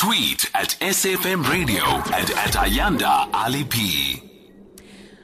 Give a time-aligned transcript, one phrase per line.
[0.00, 4.39] Tweet at SFM Radio and at Ayanda Allie P.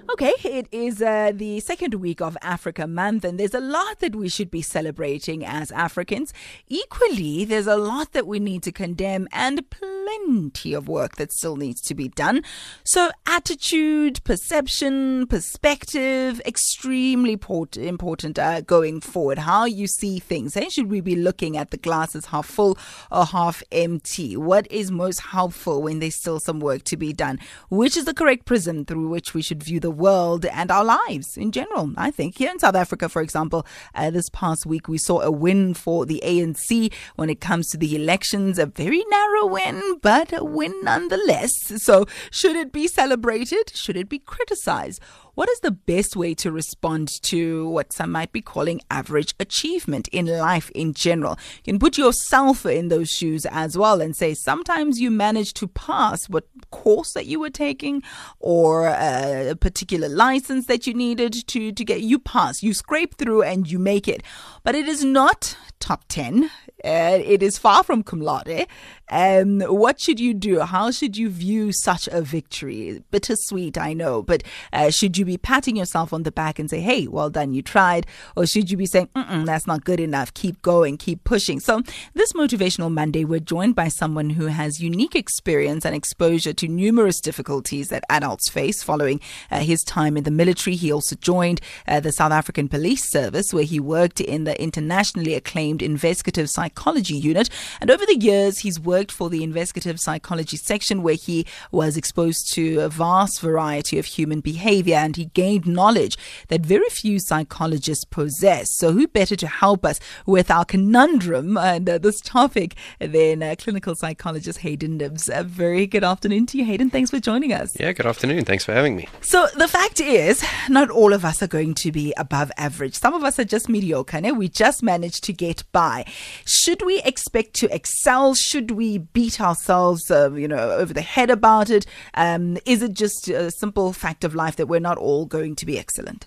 [0.09, 4.15] Okay, it is uh, the second week of Africa Month, and there's a lot that
[4.15, 6.33] we should be celebrating as Africans.
[6.69, 11.57] Equally, there's a lot that we need to condemn, and plenty of work that still
[11.57, 12.43] needs to be done.
[12.85, 19.39] So, attitude, perception, perspective, extremely port- important uh, going forward.
[19.39, 20.55] How you see things.
[20.55, 20.69] Hey?
[20.69, 22.79] Should we be looking at the glasses half full
[23.11, 24.37] or half empty?
[24.37, 27.41] What is most helpful when there's still some work to be done?
[27.69, 31.37] Which is the correct prism through which we should view the world and our lives
[31.37, 31.93] in general?
[31.97, 35.31] I think here in South Africa, for example, uh, this past week we saw a
[35.31, 38.59] win for the ANC when it comes to the elections.
[38.59, 41.53] A very narrow win, but a win nonetheless.
[41.83, 43.73] So, should it be celebrated?
[43.75, 45.01] Should it be criticized?
[45.37, 50.09] What is the best way to respond to what some might be calling average achievement
[50.09, 51.37] in life in general?
[51.63, 55.69] You can put yourself in those shoes as well and say sometimes you manage to
[55.69, 58.03] pass what course that you were taking
[58.41, 62.63] or uh, a particular license that you needed to, to get you pass.
[62.63, 64.23] You scrape through and you make it.
[64.65, 66.45] But it is not top 10.
[66.83, 68.67] Uh, it is far from cum laude.
[69.11, 70.61] Um, what should you do?
[70.61, 73.03] How should you view such a victory?
[73.11, 76.81] Bittersweet, I know, but uh, should you be patting yourself on the back and say,
[76.81, 78.07] hey, well done, you tried?
[78.37, 81.61] Or should you be saying, that's not good enough, keep going, keep pushing?
[81.61, 81.83] So,
[82.15, 87.21] this Motivational Monday, we're joined by someone who has unique experience and exposure to numerous
[87.21, 89.21] difficulties that adults face following
[89.51, 90.75] uh, his time in the military.
[90.75, 95.35] He also joined uh, the South African Police Service, where he worked in the internationally
[95.35, 97.49] acclaimed investigative psychology unit.
[97.81, 102.53] And over the years, he's worked for the investigative psychology section, where he was exposed
[102.55, 106.17] to a vast variety of human behavior and he gained knowledge
[106.49, 108.77] that very few psychologists possess.
[108.77, 113.55] So, who better to help us with our conundrum and uh, this topic than uh,
[113.59, 115.29] clinical psychologist Hayden Knibbs?
[115.29, 116.91] A very good afternoon to you, Hayden.
[116.91, 117.79] Thanks for joining us.
[117.79, 118.45] Yeah, good afternoon.
[118.45, 119.09] Thanks for having me.
[119.21, 122.95] So, the fact is, not all of us are going to be above average.
[122.95, 124.21] Some of us are just mediocre.
[124.21, 124.35] No?
[124.35, 126.05] We just managed to get by.
[126.45, 128.35] Should we expect to excel?
[128.35, 131.87] Should we beat ourselves, uh, you know, over the head about it?
[132.15, 135.67] Um, is it just a simple fact of life that we're not all going to
[135.67, 136.27] be excellent?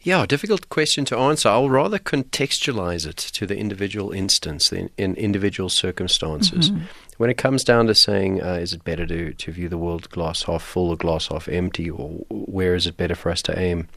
[0.00, 1.48] Yeah, difficult question to answer.
[1.48, 6.70] I'll rather contextualize it to the individual instance, in, in individual circumstances.
[6.70, 6.84] Mm-hmm.
[7.16, 10.08] When it comes down to saying, uh, is it better to, to view the world
[10.10, 13.58] glass half full or glass half empty, or where is it better for us to
[13.58, 13.88] aim?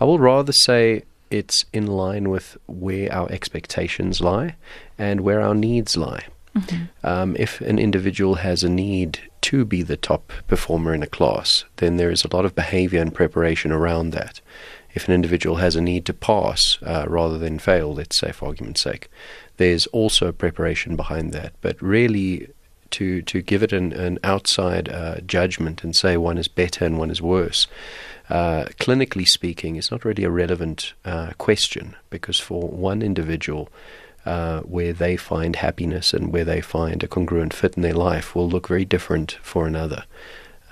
[0.00, 4.56] I will rather say it's in line with where our expectations lie
[4.98, 6.26] and where our needs lie.
[6.56, 7.06] Mm-hmm.
[7.06, 11.64] Um, if an individual has a need to be the top performer in a class,
[11.76, 14.40] then there is a lot of behavior and preparation around that.
[14.94, 18.46] If an individual has a need to pass uh, rather than fail, let's say for
[18.46, 19.10] argument's sake,
[19.58, 21.52] there's also preparation behind that.
[21.60, 22.48] But really,
[22.90, 26.98] to to give it an, an outside uh, judgment and say one is better and
[26.98, 27.66] one is worse,
[28.28, 33.68] uh, clinically speaking, it's not really a relevant uh, question because for one individual,
[34.24, 38.34] uh, where they find happiness and where they find a congruent fit in their life
[38.34, 40.04] will look very different for another.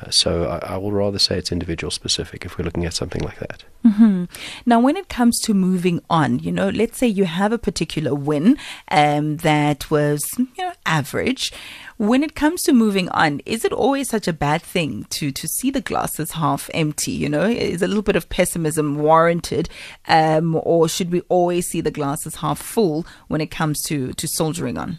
[0.05, 3.23] Uh, so I, I, will rather say it's individual specific if we're looking at something
[3.23, 3.65] like that.
[3.85, 4.25] Mm-hmm.
[4.67, 8.15] Now, when it comes to moving on, you know, let's say you have a particular
[8.15, 8.59] win
[8.91, 11.53] um, that was, you know, average.
[11.97, 15.47] When it comes to moving on, is it always such a bad thing to to
[15.47, 17.13] see the glass as half empty?
[17.13, 19.69] You know, is a little bit of pessimism warranted,
[20.09, 24.13] um, or should we always see the glass as half full when it comes to
[24.15, 24.99] to soldiering on?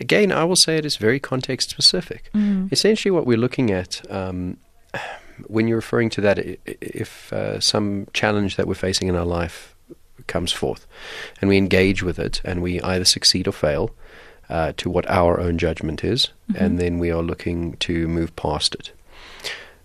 [0.00, 2.30] Again, I will say it is very context specific.
[2.34, 2.72] Mm.
[2.72, 4.00] Essentially, what we're looking at.
[4.10, 4.58] Um,
[5.46, 9.74] when you're referring to that, if uh, some challenge that we're facing in our life
[10.26, 10.86] comes forth
[11.40, 13.94] and we engage with it and we either succeed or fail
[14.48, 16.62] uh, to what our own judgment is, mm-hmm.
[16.62, 18.92] and then we are looking to move past it.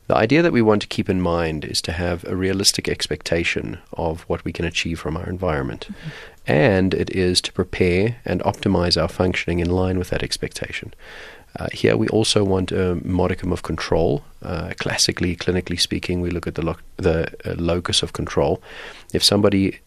[0.08, 3.78] The idea that we want to keep in mind is to have a realistic expectation
[3.94, 5.88] of what we can achieve from our environment.
[5.90, 6.10] Mm-hmm
[6.50, 10.92] and it is to prepare and optimize our functioning in line with that expectation.
[11.60, 14.24] Uh, here, we also want a modicum of control.
[14.42, 18.62] Uh, classically, clinically speaking, we look at the, lo- the uh, locus of control.
[19.14, 19.80] If somebody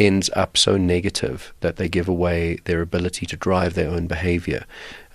[0.00, 4.64] ends up so negative that they give away their ability to drive their own behavior,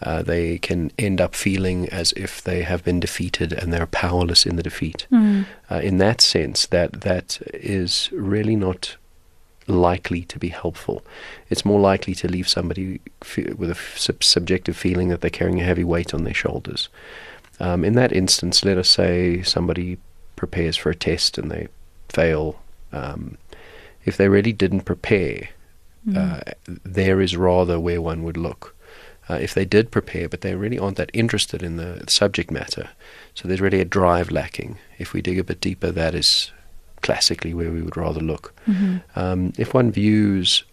[0.02, 4.46] uh, they can end up feeling as if they have been defeated and they're powerless
[4.46, 5.08] in the defeat.
[5.12, 5.46] Mm.
[5.82, 8.96] in that sense, that that is really not
[9.68, 11.04] likely to be helpful.
[11.50, 13.00] It's more likely to leave somebody
[13.58, 16.90] with a sub- subjective feeling that they're carrying a heavy weight on their shoulders.
[17.60, 19.98] Um, in that instance, let us say somebody
[20.36, 21.68] prepares for a test and they
[22.10, 22.62] fail.
[22.92, 23.38] Um,
[24.06, 25.50] if they really didn't prepare,
[26.08, 26.16] mm.
[26.16, 26.52] uh,
[26.84, 28.76] there is rather where one would look.
[29.30, 32.90] uh, if they did prepare, but they really aren't that interested in the subject matter.
[33.34, 34.78] So there's really a drive lacking.
[35.00, 36.52] If we dig a bit deeper, that is
[37.06, 38.46] classically where we would rather look.
[39.16, 40.64] Um, if one views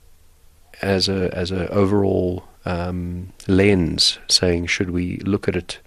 [0.81, 5.79] as a as a overall um, lens, saying should we look at it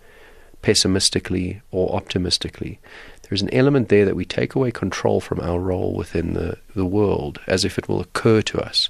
[0.62, 2.80] pessimistically or optimistically,
[3.24, 6.86] there's an element there that we take away control from our role within the, the
[6.86, 8.90] world as if it will occur to us.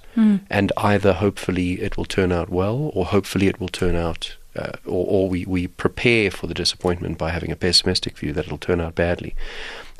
[0.49, 4.73] And either hopefully it will turn out well or hopefully it will turn out, uh,
[4.85, 8.57] or, or we, we prepare for the disappointment by having a pessimistic view that it'll
[8.57, 9.35] turn out badly.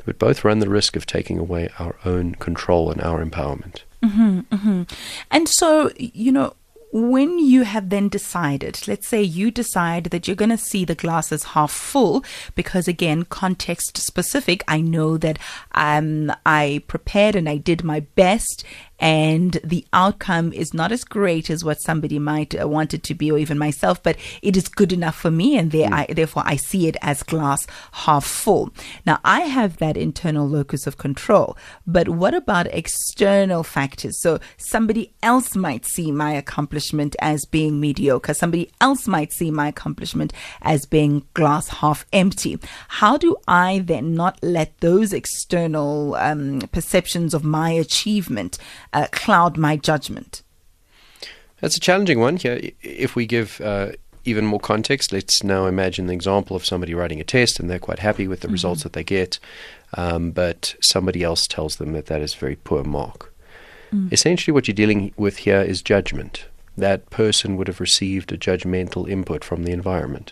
[0.06, 3.82] But both run the risk of taking away our own control and our empowerment.
[4.02, 4.82] Mm-hmm, mm-hmm.
[5.30, 6.54] And so, you know,
[6.92, 10.94] when you have then decided, let's say you decide that you're going to see the
[10.94, 12.24] glasses half full,
[12.54, 15.38] because again, context specific, I know that
[15.72, 18.64] um, I prepared and I did my best,
[18.98, 23.14] and the outcome is not as great as what somebody might uh, want it to
[23.14, 26.42] be, or even myself, but it is good enough for me, and there I, therefore
[26.46, 28.70] I see it as glass half full.
[29.04, 31.56] Now, I have that internal locus of control,
[31.86, 34.20] but what about external factors?
[34.20, 39.68] So somebody else might see my accomplishment as being mediocre, somebody else might see my
[39.68, 40.32] accomplishment
[40.62, 42.58] as being glass half empty.
[42.88, 48.58] How do I then not let those external um, perceptions of my achievement
[48.92, 50.42] uh, cloud my judgment?
[51.60, 52.60] That's a challenging one here.
[52.82, 53.92] If we give uh,
[54.24, 57.78] even more context, let's now imagine the example of somebody writing a test and they're
[57.78, 59.38] quite happy with the results that they get,
[59.94, 63.32] um, but somebody else tells them that that is a very poor mark.
[64.12, 66.46] Essentially, what you're dealing with here is judgment.
[66.76, 70.30] That person would have received a judgmental input from the environment.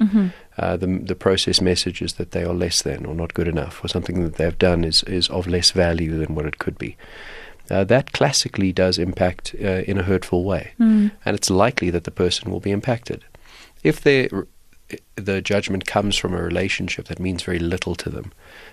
[0.59, 3.89] Uh, the, the process messages that they are less than or not good enough, or
[3.89, 6.97] something that they've done is, is of less value than what it could be.
[7.71, 10.73] Uh, that classically does impact uh, in a hurtful way,
[11.25, 13.25] and it's likely that the person will be impacted.
[13.83, 14.03] If
[15.17, 18.33] the judgment comes from a relationship that means very little to them,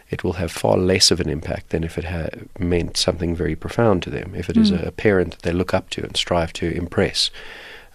[0.09, 2.29] it will have far less of an impact than if it ha-
[2.59, 4.33] meant something very profound to them.
[4.35, 7.31] If it is a, a parent that they look up to and strive to impress,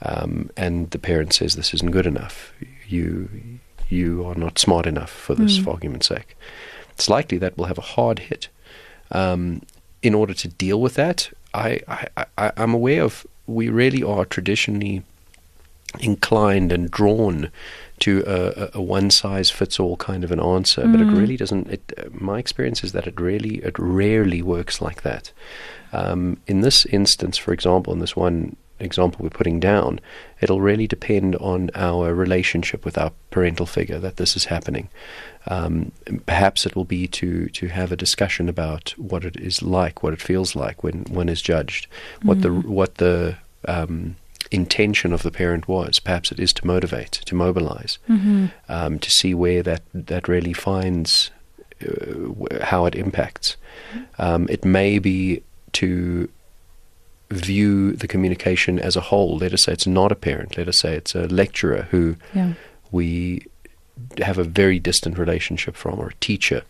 [0.02, 2.52] um, and the parent says this isn't good enough,
[2.88, 3.28] you
[3.88, 6.36] you are not smart enough for this, for argument's sake,
[6.90, 8.48] it's likely that will have a hard hit.
[9.12, 9.60] Um,
[10.02, 14.24] in order to deal with that, I, I, I I'm aware of we really are
[14.24, 15.02] traditionally
[16.00, 17.50] inclined and drawn
[18.00, 21.36] to a, a- a one size fits all kind of an answer, but it really
[21.36, 21.68] doesn't.
[21.70, 25.32] It, my experience is that it really, it rarely works like that.
[25.92, 30.00] Um, in this instance, for example, in this one example we're putting down,
[30.40, 34.88] it'll really depend on our relationship with our parental figure that this is happening.
[35.46, 35.92] Um,
[36.26, 40.12] perhaps it will be to to have a discussion about what it is like, what
[40.12, 41.86] it feels like when one is judged,
[42.22, 43.36] what the what the
[43.68, 44.16] um,
[44.50, 46.00] intention of the parent was.
[46.00, 47.98] Perhaps it is to motivate, to mobilize,
[48.68, 51.30] um, to see where that that really finds
[51.82, 53.56] uh, how it impacts.
[54.18, 56.28] Um, it may be to
[57.30, 59.36] view the communication as a whole.
[59.38, 60.56] Let us say it's not a parent.
[60.56, 62.52] Let us say it's a lecturer who Yeah.
[62.92, 63.42] we
[64.18, 66.62] have a very distant relationship from, or a teacher,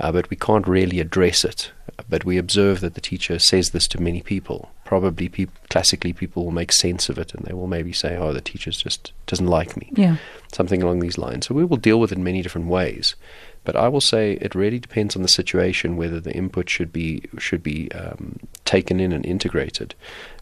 [0.00, 1.70] uh, but we can't really address it.
[2.10, 4.70] But we observe that the teacher says this to many people.
[4.84, 8.32] Probably, peop- classically, people will make sense of it, and they will maybe say, "Oh,
[8.32, 10.16] the teacher just doesn't like me." Yeah.
[10.52, 11.46] something along these lines.
[11.48, 13.16] So we will deal with it in many different ways.
[13.64, 17.22] But I will say it really depends on the situation whether the input should be
[17.38, 19.94] should be um, taken in and integrated.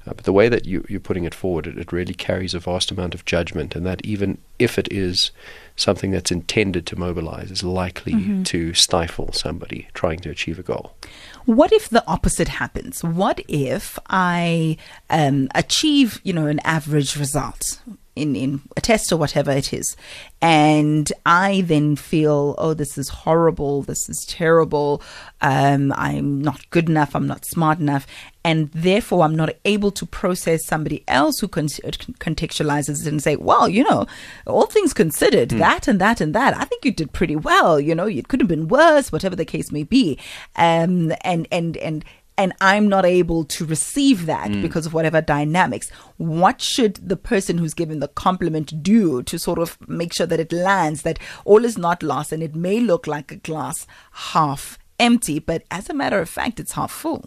[0.04, 2.58] Uh, but the way that you, you're putting it forward, it, it really carries a
[2.58, 5.30] vast amount of judgment, and that even if it is
[5.76, 10.94] something that's intended to mobilize, is likely to stifle somebody trying to achieve a goal.
[11.44, 13.02] What if the opposite happens?
[13.02, 14.76] What if I
[15.08, 17.80] um, achieve, you know, an average result
[18.14, 19.96] in, in a test or whatever it is,
[20.40, 25.02] and I then feel, oh, this is horrible, this is terrible,
[25.40, 28.06] um, I'm not good enough, I'm not smart enough,
[28.44, 33.36] and therefore I'm not able to process somebody else who con- contextualizes it and say,
[33.36, 34.06] well, you know,
[34.46, 37.78] all things considered, that and that and that, I think you did pretty well.
[37.78, 40.18] You know, it could have been worse, whatever the case may be.
[40.56, 42.04] Um, and and and
[42.42, 45.90] and I'm not able to receive that because of whatever dynamics.
[46.18, 50.40] What should the person who's given the compliment do to sort of make sure that
[50.40, 53.86] it lands, that all is not lost, and it may look like a glass
[54.32, 57.24] half empty, but as a matter of fact, it's half full.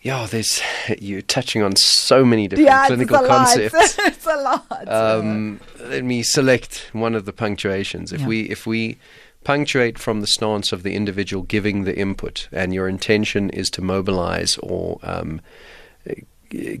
[0.00, 0.60] Yeah, there's
[0.98, 3.46] you're touching on so many different Yeah, clinical it's a lot.
[3.46, 3.98] concepts.
[4.00, 4.88] it's a lot.
[4.88, 8.12] Um, let me select one of the punctuations.
[8.12, 8.26] If Yeah.
[8.26, 8.98] we if we
[9.44, 13.82] punctuate from the stance of the individual giving the input, and your intention is to
[13.82, 15.40] mobilize or um,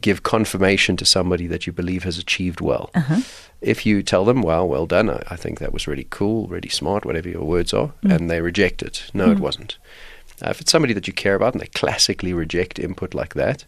[0.00, 2.90] give confirmation to somebody that you believe has achieved well.
[3.60, 5.08] If you tell them, "Well, well done.
[5.10, 8.40] I, I think that was really cool, really smart, whatever your words are," and they
[8.40, 9.78] reject it, no, it wasn't.
[10.44, 13.64] Uh, if it's somebody that you care about and they classically reject input like that,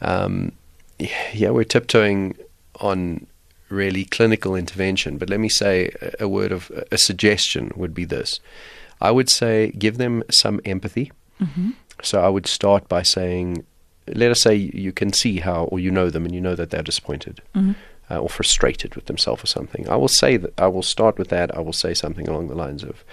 [0.00, 0.52] um,
[0.98, 2.36] yeah, we're tiptoeing
[2.80, 3.26] on
[3.68, 5.18] really clinical intervention.
[5.18, 8.40] But let me say a, a word of a suggestion would be this:
[9.00, 11.12] I would say give them some empathy.
[12.02, 13.64] So I would start by saying,
[14.06, 16.70] let us say you can see how, or you know them, and you know that
[16.70, 17.40] they're disappointed
[18.10, 19.88] uh, or frustrated with themselves or something.
[19.88, 21.54] I will say that I will start with that.
[21.56, 23.04] I will say something along the lines of,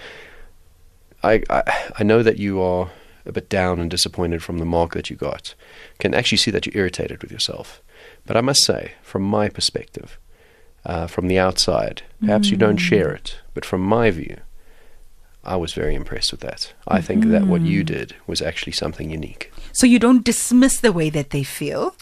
[1.22, 1.62] I, I
[1.98, 2.90] I know that you are
[3.24, 5.54] a bit down and disappointed from the mark that you got.
[5.98, 7.82] Can actually see that you're irritated with yourself.
[8.24, 10.18] But I must say, from my perspective,
[10.86, 14.36] uh, from the outside, perhaps you don't share it, but from my view,
[15.42, 16.72] I was very impressed with that.
[16.88, 19.52] I think that what you did was actually something unique.
[19.72, 21.94] So you don't dismiss the way that they feel.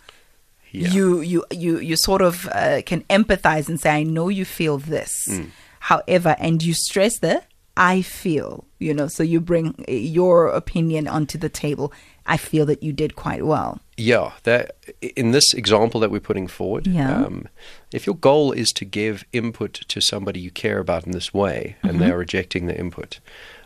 [0.71, 0.89] Yeah.
[0.89, 4.79] You you you you sort of uh, can empathize and say, "I know you feel
[4.79, 5.51] this." Mm.
[5.79, 7.43] However, and you stress the
[7.77, 11.93] "I feel." You know, so you bring uh, your opinion onto the table.
[12.27, 13.81] I feel that you did quite well.
[13.97, 14.77] Yeah, that
[15.17, 17.25] in this example that we're putting forward, Yeah.
[17.25, 17.49] um,
[17.93, 21.77] if your goal is to give input to somebody you care about in this way,
[21.83, 23.21] and they are rejecting the input,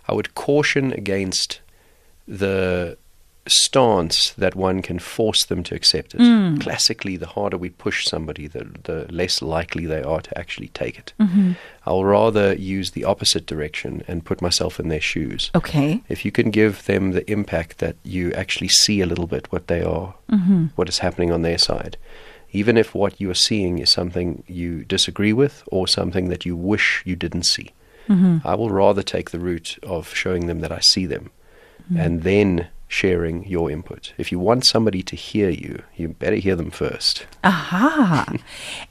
[0.08, 1.60] I would caution against
[2.26, 2.98] the
[3.49, 6.21] stance that one can force them to accept it.
[6.21, 6.61] Mm.
[6.61, 10.99] Classically, the harder we push somebody, the the less likely they are to actually take
[10.99, 11.12] it.
[11.21, 11.52] Mm-hmm.
[11.87, 16.02] I'll rather use the opposite direction and put myself in their shoes Okay.
[16.09, 19.69] if you can give them the impact that you actually see a little bit what
[19.69, 20.67] they are, mm-hmm.
[20.76, 21.97] what is happening on their side,
[22.52, 26.57] even if what you are seeing is something you disagree with or something that you
[26.57, 27.71] wish you didn't see,
[28.09, 28.47] mm-hmm.
[28.47, 31.31] I will rather take the route of showing them that I see them
[31.93, 32.05] mm.
[32.05, 34.14] and then sharing your input.
[34.16, 37.26] If you want somebody to hear you, you better hear them first.
[37.45, 38.35] Aha.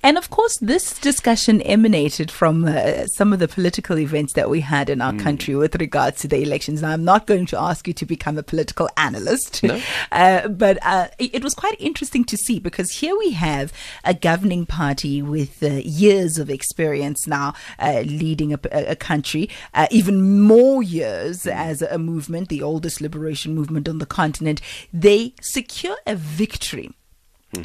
[0.04, 4.62] and of course, this discussion emanated from uh, some of the political events that we
[4.62, 6.84] had in our country with regards to the elections.
[6.84, 9.82] Now, I'm not going to ask you to become a political analyst, No.
[10.12, 13.74] uh, but uh, it, was quite interesting to see because here we have
[14.04, 19.88] a governing party with uh, years of experience now uh, leading a, a country, uh,
[19.90, 24.62] even more years as a movement, the oldest liberation movement on the continent.
[24.94, 26.92] They secure a victory.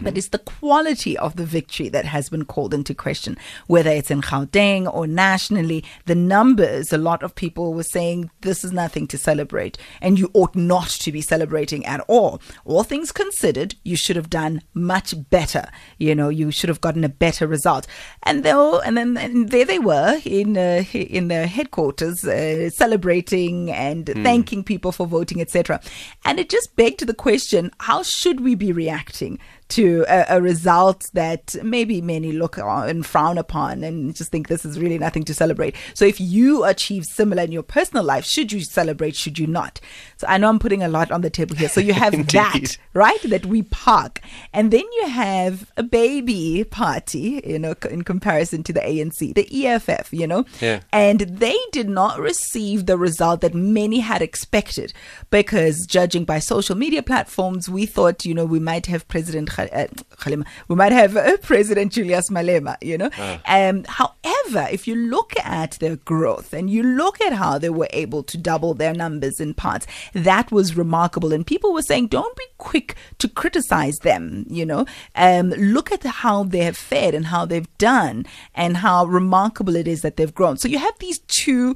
[0.01, 3.37] But it's the quality of the victory that has been called into question,
[3.67, 5.85] whether it's in Gauteng or nationally.
[6.07, 10.31] The numbers, a lot of people were saying this is nothing to celebrate, and you
[10.35, 12.41] ought not to be celebrating at all.
[12.65, 15.69] All things considered, you should have done much better.
[15.99, 17.87] You know, you should have gotten a better result.
[18.23, 23.71] And though, and then and there they were in uh, in the headquarters uh, celebrating
[23.71, 25.81] and thanking people for voting, etc.
[26.25, 29.41] And it just begged the question: How should we be reacting?
[29.73, 34.49] To a, a result that maybe many look on and frown upon and just think
[34.49, 35.75] this is really nothing to celebrate.
[35.95, 39.17] So if you achieve similar in your personal life, should you celebrate?
[39.17, 39.81] Should you not?
[40.19, 41.71] So I know I'm putting a lot on the table here.
[41.71, 43.23] So you have that, right?
[43.23, 44.21] That we park.
[44.53, 49.67] And then you have a baby party, you know, in comparison to the ANC, the
[49.67, 50.45] EFF, you know?
[50.61, 50.81] Yeah.
[50.93, 54.93] And they did not receive the result that many had expected
[55.31, 60.35] because judging by social media platforms, we thought, you know, we might have President Kha-
[60.35, 63.11] uh, we might have uh, President Julius Malema, you know.
[63.47, 67.89] Um, however, if you look at their growth and you look at how they were
[67.91, 71.33] able to double their numbers in parts, that was remarkable.
[71.33, 74.87] And people were saying, don't be quick to criticize them, you know.
[75.15, 79.89] Um, look at how they have fared and how they've done and how remarkable it
[79.89, 80.57] is that they've grown.
[80.57, 81.75] So you have these two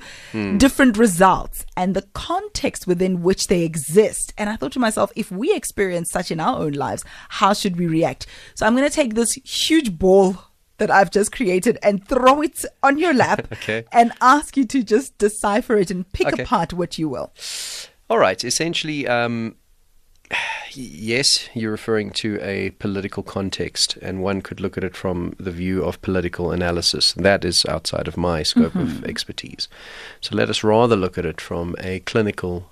[0.59, 4.33] different results and the context within which they exist.
[4.39, 7.76] And I thought to myself, if we experience such in our own lives, how should
[7.77, 8.27] we react?
[8.55, 10.37] So I'm going to take this huge ball
[10.79, 13.85] that I've just created and throw it on your lap Okay.
[13.93, 16.43] and ask you to just decipher it and pick Okay.
[16.43, 17.33] apart what you will.
[18.11, 18.45] All right.
[18.45, 19.57] Essentially, um,
[20.73, 25.51] yes, you're referring to a political context, and one could look at it from the
[25.51, 27.13] view of political analysis.
[27.15, 29.69] That is outside of my scope of expertise.
[30.21, 32.71] So let us rather look at it from a clinical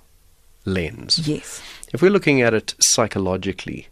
[0.65, 1.27] lens.
[1.27, 1.61] Yes.
[1.93, 3.87] If we're looking at it psychologically,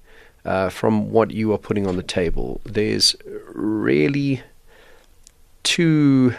[0.45, 3.15] uh, from what you are putting on the table, there's
[3.53, 4.41] really
[5.63, 6.33] two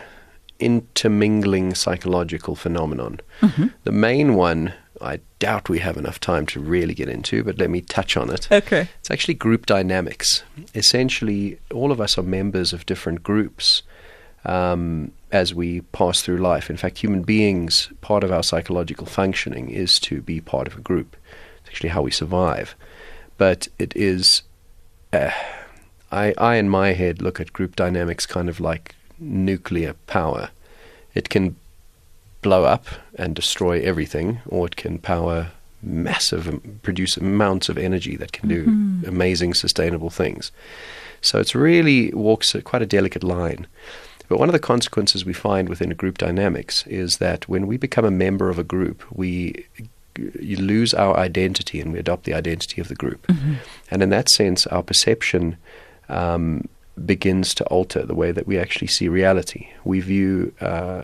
[0.59, 3.21] intermingling psychological phenomenon.
[3.85, 7.71] The main one, I doubt we have enough time to really get into, but let
[7.71, 8.51] me touch on it.
[8.51, 8.89] Okay.
[9.01, 10.43] It's actually group dynamics.
[10.75, 13.83] Essentially, all of us are members of different groups
[14.45, 16.71] um, as we pass through life.
[16.71, 20.81] In fact, human beings, part of our psychological functioning is to be part of a
[20.81, 21.17] group.
[21.61, 22.75] It's actually how we survive.
[23.37, 24.43] But it is
[25.13, 25.31] uh,
[26.15, 30.51] I, I, in my head, look at group dynamics kind of like nuclear power.
[31.15, 31.57] It can
[32.41, 32.87] blow up
[33.17, 35.51] and destroy everything, or it can power
[35.83, 39.09] massive, um, produce amounts of energy that can do mm-hmm.
[39.09, 40.53] amazing, sustainable things.
[41.21, 43.67] So it's really walks a, quite a delicate line.
[44.29, 47.77] But one of the consequences we find within a group dynamics is that when we
[47.77, 49.67] become a member of a group, we
[50.19, 53.27] you lose our identity and we adopt the identity of the group.
[53.27, 53.55] Mm-hmm.
[53.91, 55.57] And in that sense, our perception
[56.09, 56.69] um,
[57.05, 59.69] begins to alter the way that we actually see reality.
[59.85, 61.03] We view uh,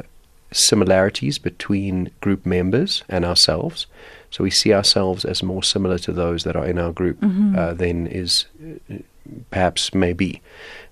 [0.52, 3.86] similarities between group members and ourselves.
[4.30, 7.56] So we see ourselves as more similar to those that are in our group mm-hmm.
[7.58, 8.46] uh, than is
[9.50, 10.40] perhaps may be.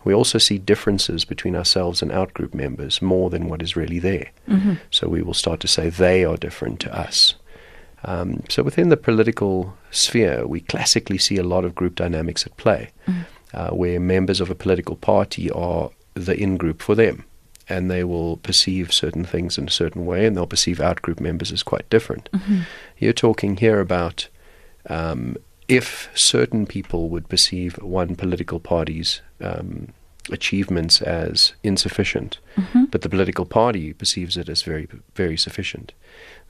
[0.05, 4.31] We also see differences between ourselves and outgroup members more than what is really there.
[4.49, 4.75] Mm-hmm.
[4.91, 7.35] So we will start to say they are different to us.
[8.05, 12.57] Um, so within the political sphere, we classically see a lot of group dynamics at
[12.57, 13.23] play, mm-hmm.
[13.53, 17.25] uh, where members of a political party are the in group for them
[17.69, 21.21] and they will perceive certain things in a certain way, and they'll perceive out group
[21.21, 22.29] members as quite different.
[22.33, 22.61] Mm-hmm.
[22.97, 24.29] You're talking here about
[24.89, 25.37] um,
[25.69, 29.89] if certain people would perceive one political party's um,
[30.31, 32.85] achievements as insufficient, mm-hmm.
[32.87, 35.93] but the political party perceives it as very, very sufficient.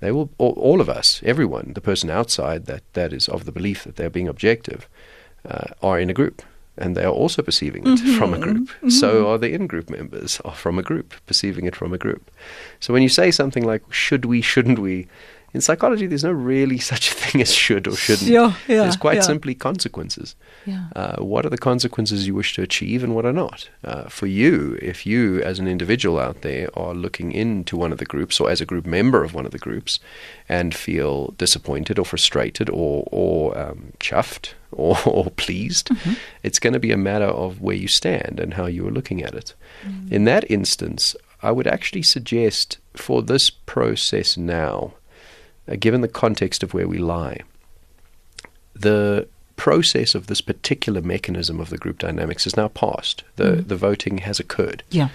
[0.00, 3.52] They will, all, all, of us, everyone, the person outside that, that is of the
[3.52, 4.88] belief that they're being objective,
[5.48, 6.42] uh, are in a group
[6.78, 8.16] and they are also perceiving it mm-hmm.
[8.16, 8.68] from a group.
[8.68, 8.90] Mm-hmm.
[8.90, 12.30] So are the in group members are from a group, perceiving it from a group.
[12.80, 15.08] So when you say something like, should we, shouldn't we,
[15.54, 18.30] in psychology, there's no really such a thing as should or shouldn't.
[18.30, 19.22] Yeah, yeah, there's quite yeah.
[19.22, 20.34] simply consequences.
[20.66, 20.86] Yeah.
[20.94, 23.68] Uh, what are the consequences you wish to achieve and what are not?
[23.84, 27.98] Uh, for you, if you as an individual out there are looking into one of
[27.98, 30.00] the groups or as a group member of one of the groups
[30.48, 36.12] and feel disappointed or frustrated or, or um, chuffed or, or pleased, mm-hmm.
[36.42, 39.22] it's going to be a matter of where you stand and how you are looking
[39.22, 39.54] at it.
[39.86, 40.12] Mm.
[40.12, 44.94] In that instance, I would actually suggest for this process now,
[45.68, 47.40] uh, given the context of where we lie,
[48.74, 53.24] the process of this particular mechanism of the group dynamics is now passed.
[53.36, 53.68] The mm.
[53.68, 54.82] the voting has occurred.
[54.90, 55.08] Yeah.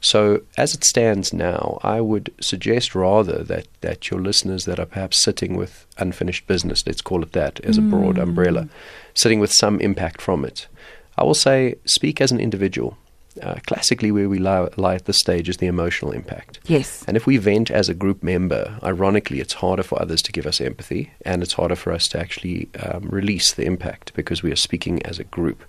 [0.00, 4.86] So as it stands now, I would suggest rather that, that your listeners that are
[4.86, 7.86] perhaps sitting with unfinished business, let's call it that as mm.
[7.86, 8.68] a broad umbrella,
[9.14, 10.68] sitting with some impact from it.
[11.16, 12.98] I will say speak as an individual.
[13.42, 16.58] Uh, classically, where we lie, lie, at this stage is the emotional impact.
[16.66, 17.04] Yes.
[17.06, 20.46] And if we vent as a group member, ironically, it's harder for others to give
[20.46, 24.50] us empathy, and it's harder for us to actually um, release the impact because we
[24.52, 25.64] are speaking as a group.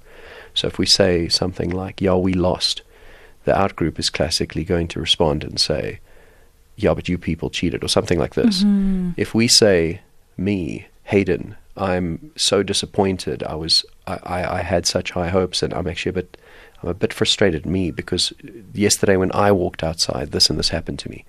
[0.53, 2.81] So if we say something like, "Yeah, we lost,"
[3.43, 5.99] the outgroup is classically going to respond and say,
[6.75, 8.63] "Yeah, but you people cheated," or something like this.
[8.63, 9.11] Mm-hmm.
[9.17, 10.01] If we say,
[10.37, 13.43] "Me, Hayden, I'm so disappointed.
[13.43, 16.37] I was, I, I, I had such high hopes, and I'm actually a bit."
[16.81, 18.33] I'm a bit frustrated me because
[18.73, 21.25] yesterday when I walked outside, this and this happened to me.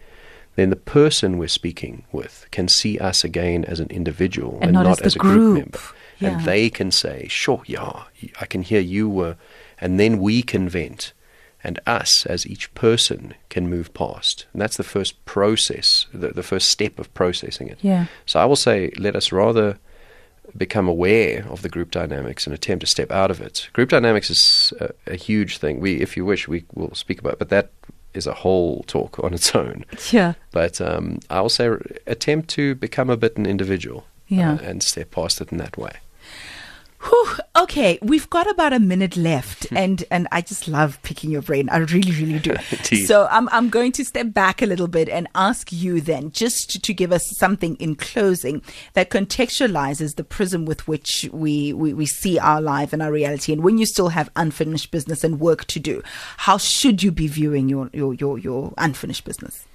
[0.56, 4.72] Then the person we're speaking with can see us again as an individual and, and
[4.72, 5.78] not, not, as, as a group, group member.
[6.18, 6.30] Yeah.
[6.30, 8.02] And they can say, sure, yeah,
[8.40, 9.36] I can hear you were.
[9.80, 11.12] And then we can vent.
[11.62, 14.46] And us, as each person, can move past.
[14.52, 17.78] And that's the first process, the, the first step of processing it.
[17.80, 18.06] Yeah.
[18.26, 19.78] So I will say, let us rather
[20.56, 23.68] become aware of the group dynamics and attempt to step out of it.
[23.72, 25.80] Group dynamics is a, a huge thing.
[25.80, 27.70] We, if you wish, we will speak about, it, but that
[28.14, 29.84] is a whole talk on its own.
[30.10, 30.34] Yeah.
[30.50, 31.70] But um, I'll say
[32.06, 34.06] attempt to become a bit an individual.
[34.26, 34.54] Yeah.
[34.54, 35.92] Uh, and step past it in that way.
[37.00, 39.76] Whew, okay, we've got about a minute left, hmm.
[39.76, 41.68] and and I just love picking your brain.
[41.68, 42.56] I really, really do.
[43.06, 46.70] so I'm I'm going to step back a little bit and ask you then, just
[46.70, 48.62] to, to, give us something in closing
[48.94, 53.52] that contextualizes the prism with which we, we we see our life and our reality.
[53.52, 56.02] And when you still have unfinished business and work to do,
[56.38, 59.67] how should you be viewing your your your, your unfinished business?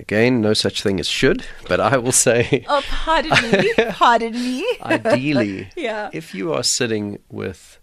[0.00, 2.64] Again, no such thing as should, but I will say.
[2.68, 3.74] Oh, pardon me.
[3.90, 4.66] pardon me.
[4.82, 6.08] ideally, yeah.
[6.12, 7.78] if you are sitting with.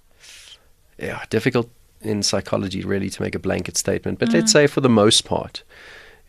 [0.98, 1.70] Yeah, difficult
[2.02, 4.34] in psychology really to make a blanket statement, but mm.
[4.34, 5.64] let's say for the most part,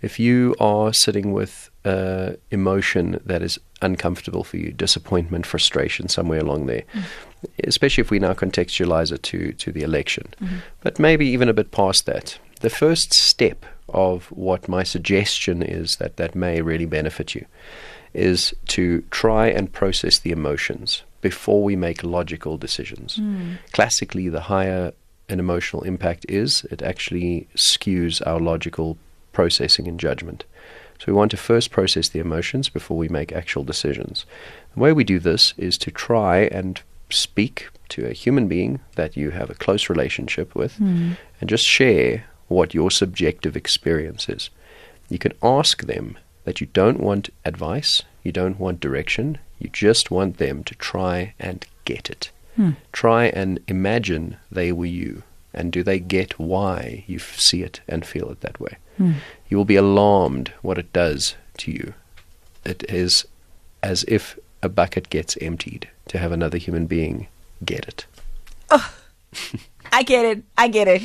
[0.03, 6.41] if you are sitting with uh, emotion that is uncomfortable for you, disappointment, frustration, somewhere
[6.41, 7.03] along there, mm.
[7.65, 10.59] especially if we now contextualize it to, to the election, mm-hmm.
[10.83, 15.97] but maybe even a bit past that, the first step of what my suggestion is
[15.97, 17.47] that that may really benefit you
[18.15, 23.17] is to try and process the emotions before we make logical decisions.
[23.17, 23.59] Mm.
[23.73, 24.93] Classically, the higher
[25.29, 28.97] an emotional impact is, it actually skews our logical
[29.33, 30.45] processing and judgment.
[30.99, 34.25] So we want to first process the emotions before we make actual decisions.
[34.75, 39.17] The way we do this is to try and speak to a human being that
[39.17, 40.79] you have a close relationship with
[41.41, 44.51] and just share what your subjective experience is.
[45.09, 50.11] You can ask them that you don't want advice, you don't want direction, you just
[50.11, 52.31] want them to try and get it.
[52.57, 52.71] Hmm.
[52.93, 55.23] Try and imagine they were you.
[55.55, 58.77] And do they get why you f- see it and feel it that way?
[58.97, 59.13] Hmm.
[59.49, 61.95] You will be alarmed what it does to you.
[62.65, 63.27] It is
[63.83, 67.29] as if a bucket gets emptied to have another human being
[67.65, 68.07] get it.
[69.93, 70.43] I get it.
[70.57, 71.03] I get it.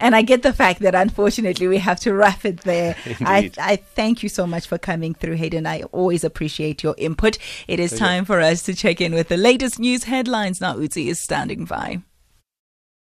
[0.00, 2.96] And I get the fact that unfortunately we have to wrap it there.
[3.20, 5.66] I, I thank you so much for coming through, Hayden.
[5.66, 7.38] I always appreciate your input.
[7.68, 10.60] It is time for us to check in with the latest news headlines.
[10.60, 12.02] Now, Uzi is standing by.